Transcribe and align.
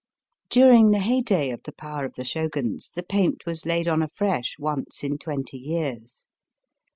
During 0.49 0.89
the 0.89 0.97
heyday 0.97 1.51
of 1.51 1.61
the 1.61 1.71
power 1.71 2.05
of 2.05 2.15
the 2.15 2.23
Shoguns 2.23 2.89
the 2.89 3.03
paint 3.03 3.45
was 3.45 3.67
laid 3.67 3.87
on 3.87 4.01
afresh 4.01 4.55
once 4.57 5.03
in 5.03 5.19
twenty 5.19 5.59
years. 5.59 6.25